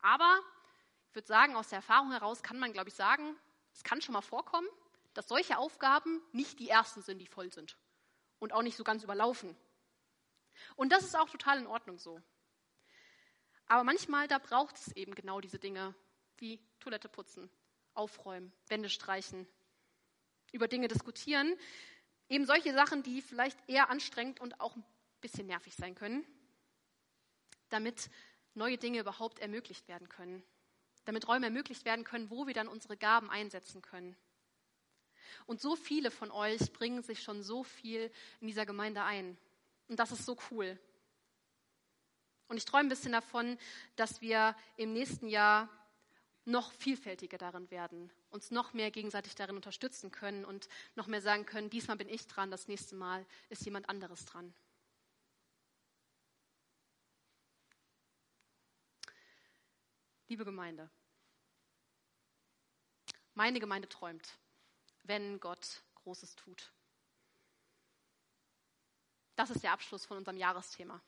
Aber 0.00 0.38
ich 1.08 1.14
würde 1.14 1.28
sagen, 1.28 1.56
aus 1.56 1.68
der 1.68 1.76
Erfahrung 1.76 2.10
heraus 2.10 2.42
kann 2.42 2.58
man, 2.58 2.72
glaube 2.72 2.88
ich, 2.88 2.94
sagen, 2.94 3.36
es 3.72 3.82
kann 3.82 4.02
schon 4.02 4.12
mal 4.12 4.20
vorkommen, 4.20 4.68
dass 5.14 5.28
solche 5.28 5.58
Aufgaben 5.58 6.20
nicht 6.32 6.58
die 6.58 6.68
ersten 6.68 7.02
sind, 7.02 7.18
die 7.18 7.26
voll 7.26 7.52
sind 7.52 7.76
und 8.38 8.52
auch 8.52 8.62
nicht 8.62 8.76
so 8.76 8.84
ganz 8.84 9.02
überlaufen. 9.02 9.56
Und 10.76 10.90
das 10.92 11.04
ist 11.04 11.16
auch 11.16 11.30
total 11.30 11.58
in 11.58 11.66
Ordnung 11.66 11.98
so. 11.98 12.20
Aber 13.66 13.84
manchmal, 13.84 14.28
da 14.28 14.38
braucht 14.38 14.76
es 14.76 14.92
eben 14.92 15.14
genau 15.14 15.40
diese 15.40 15.58
Dinge, 15.58 15.94
wie 16.42 16.60
Toilette 16.80 17.08
putzen, 17.08 17.48
aufräumen, 17.94 18.52
Wände 18.66 18.90
streichen, 18.90 19.46
über 20.50 20.66
Dinge 20.68 20.88
diskutieren. 20.88 21.56
Eben 22.28 22.46
solche 22.46 22.74
Sachen, 22.74 23.02
die 23.02 23.22
vielleicht 23.22 23.56
eher 23.68 23.88
anstrengend 23.88 24.40
und 24.40 24.60
auch 24.60 24.76
ein 24.76 24.84
bisschen 25.20 25.46
nervig 25.46 25.74
sein 25.76 25.94
können, 25.94 26.26
damit 27.68 28.10
neue 28.54 28.76
Dinge 28.76 28.98
überhaupt 28.98 29.38
ermöglicht 29.38 29.86
werden 29.86 30.08
können. 30.08 30.42
Damit 31.04 31.28
Räume 31.28 31.46
ermöglicht 31.46 31.84
werden 31.84 32.04
können, 32.04 32.28
wo 32.28 32.46
wir 32.46 32.54
dann 32.54 32.68
unsere 32.68 32.96
Gaben 32.96 33.30
einsetzen 33.30 33.80
können. 33.80 34.16
Und 35.46 35.60
so 35.60 35.76
viele 35.76 36.10
von 36.10 36.30
euch 36.30 36.72
bringen 36.72 37.02
sich 37.02 37.22
schon 37.22 37.42
so 37.42 37.62
viel 37.62 38.10
in 38.40 38.48
dieser 38.48 38.66
Gemeinde 38.66 39.04
ein. 39.04 39.38
Und 39.88 39.98
das 39.98 40.10
ist 40.10 40.26
so 40.26 40.36
cool. 40.50 40.78
Und 42.48 42.56
ich 42.56 42.64
träume 42.64 42.86
ein 42.86 42.88
bisschen 42.88 43.12
davon, 43.12 43.58
dass 43.96 44.20
wir 44.20 44.56
im 44.76 44.92
nächsten 44.92 45.28
Jahr 45.28 45.68
noch 46.44 46.72
vielfältiger 46.72 47.38
darin 47.38 47.70
werden, 47.70 48.10
uns 48.30 48.50
noch 48.50 48.72
mehr 48.72 48.90
gegenseitig 48.90 49.34
darin 49.34 49.56
unterstützen 49.56 50.10
können 50.10 50.44
und 50.44 50.68
noch 50.96 51.06
mehr 51.06 51.22
sagen 51.22 51.46
können, 51.46 51.70
diesmal 51.70 51.96
bin 51.96 52.08
ich 52.08 52.26
dran, 52.26 52.50
das 52.50 52.68
nächste 52.68 52.96
Mal 52.96 53.24
ist 53.48 53.64
jemand 53.64 53.88
anderes 53.88 54.24
dran. 54.24 54.52
Liebe 60.28 60.44
Gemeinde, 60.44 60.90
meine 63.34 63.60
Gemeinde 63.60 63.88
träumt 63.88 64.38
wenn 65.04 65.40
Gott 65.40 65.82
Großes 65.96 66.36
tut. 66.36 66.72
Das 69.36 69.50
ist 69.50 69.62
der 69.62 69.72
Abschluss 69.72 70.04
von 70.04 70.18
unserem 70.18 70.36
Jahresthema. 70.36 71.00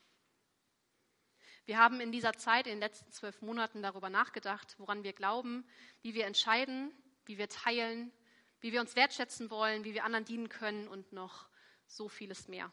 Wir 1.65 1.79
haben 1.79 1.99
in 1.99 2.11
dieser 2.11 2.33
Zeit, 2.33 2.67
in 2.67 2.73
den 2.73 2.79
letzten 2.79 3.11
zwölf 3.11 3.41
Monaten 3.41 3.81
darüber 3.81 4.09
nachgedacht, 4.09 4.75
woran 4.77 5.03
wir 5.03 5.13
glauben, 5.13 5.67
wie 6.01 6.13
wir 6.13 6.25
entscheiden, 6.25 6.91
wie 7.25 7.39
wir 7.39 7.49
teilen, 7.49 8.11
wie 8.59 8.71
wir 8.71 8.81
uns 8.81 8.95
wertschätzen 8.95 9.49
wollen, 9.49 9.83
wie 9.83 9.93
wir 9.95 10.03
anderen 10.03 10.25
dienen 10.25 10.49
können 10.49 10.87
und 10.87 11.11
noch 11.11 11.47
so 11.87 12.07
vieles 12.07 12.47
mehr. 12.47 12.71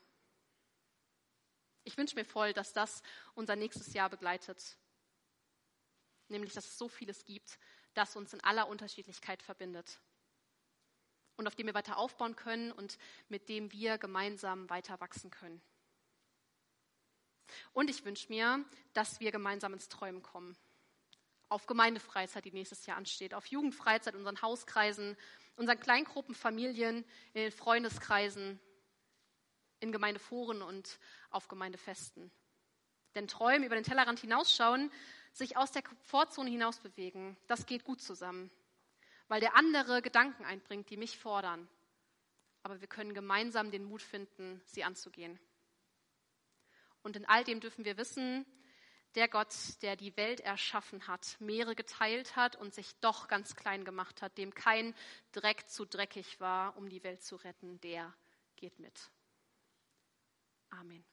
Ich 1.85 1.97
wünsche 1.97 2.15
mir 2.15 2.25
voll, 2.25 2.53
dass 2.53 2.73
das 2.73 3.03
unser 3.35 3.57
nächstes 3.57 3.93
Jahr 3.95 4.11
begleitet. 4.11 4.77
Nämlich, 6.29 6.53
dass 6.53 6.67
es 6.67 6.79
so 6.79 6.89
vieles 6.89 7.25
gibt, 7.25 7.59
das 7.95 8.15
uns 8.15 8.33
in 8.33 8.41
aller 8.43 8.69
Unterschiedlichkeit 8.69 9.43
verbindet 9.43 10.01
und 11.37 11.47
auf 11.47 11.55
dem 11.55 11.67
wir 11.67 11.75
weiter 11.75 11.97
aufbauen 11.97 12.37
können 12.37 12.73
und 12.73 12.99
mit 13.29 13.49
dem 13.49 13.73
wir 13.73 13.99
gemeinsam 13.99 14.69
weiter 14.71 15.01
wachsen 15.01 15.31
können. 15.31 15.61
Und 17.73 17.91
ich 17.91 18.05
wünsche 18.05 18.29
mir, 18.29 18.65
dass 18.93 19.21
wir 19.21 19.33
gemeinsam 19.33 19.73
ins 19.73 19.89
Träumen 19.89 20.23
kommen. 20.23 20.57
Auf 21.49 21.67
Gemeindefreizeit, 21.67 22.45
die 22.45 22.53
nächstes 22.53 22.87
Jahr 22.87 22.97
ansteht, 22.97 23.35
auf 23.35 23.47
Jugendfreizeit, 23.47 24.15
unseren 24.15 24.41
Hauskreisen, 24.41 25.17
unseren 25.57 25.79
Kleingruppen, 25.79 26.35
Familien, 26.35 27.05
in 27.35 27.43
den 27.43 27.53
Freundeskreisen, 27.53 28.59
in 29.81 29.93
Gemeindeforen 29.93 30.63
und 30.63 30.99
auf 31.31 31.49
Gemeindefesten. 31.49 32.31
Denn 33.15 33.29
Träumen 33.29 33.65
über 33.65 33.75
den 33.75 33.85
Tellerrand 33.85 34.21
hinausschauen, 34.21 34.91
sich 35.33 35.57
aus 35.57 35.73
der 35.73 35.83
Komfortzone 35.83 36.51
hinaus 36.51 36.79
bewegen, 36.79 37.37
das 37.47 37.67
geht 37.67 37.85
gut 37.85 38.01
zusammen 38.01 38.51
weil 39.33 39.41
der 39.41 39.57
andere 39.57 40.03
Gedanken 40.03 40.45
einbringt, 40.45 40.91
die 40.91 40.99
mich 40.99 41.17
fordern. 41.17 41.67
Aber 42.63 42.83
wir 42.83 42.87
können 42.87 43.15
gemeinsam 43.15 43.71
den 43.71 43.83
Mut 43.83 44.03
finden, 44.03 44.61
sie 44.67 44.85
anzugehen. 44.85 45.41
Und 47.03 47.17
in 47.17 47.25
all 47.27 47.45
dem 47.45 47.61
dürfen 47.61 47.85
wir 47.85 47.97
wissen, 47.97 48.47
der 49.15 49.29
Gott, 49.29 49.55
der 49.83 49.97
die 49.97 50.17
Welt 50.17 50.41
erschaffen 50.41 51.07
hat, 51.07 51.37
Meere 51.41 51.75
geteilt 51.75 52.37
hat 52.37 52.57
und 52.57 52.73
sich 52.73 52.95
doch 53.01 53.29
ganz 53.29 53.57
klein 53.57 53.85
gemacht 53.85 54.23
hat, 54.23 54.39
dem 54.39 54.55
kein 54.55 54.95
Dreck 55.33 55.69
zu 55.69 55.85
dreckig 55.85 56.41
war, 56.41 56.77
um 56.77 56.89
die 56.89 57.03
Welt 57.03 57.23
zu 57.23 57.37
retten, 57.37 57.81
der 57.81 58.15
geht 58.57 58.79
mit. 58.79 59.11
Amen. 60.71 61.05